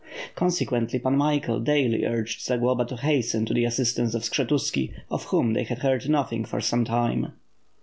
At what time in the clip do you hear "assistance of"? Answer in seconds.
3.65-4.23